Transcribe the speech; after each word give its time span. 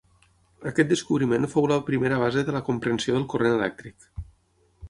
Aquest 0.69 0.89
descobriment 0.93 1.45
fou 1.51 1.69
la 1.71 1.77
primera 1.91 2.19
base 2.23 2.45
de 2.49 2.57
la 2.57 2.65
comprensió 2.71 3.17
del 3.19 3.29
corrent 3.35 3.59
elèctric. 3.63 4.13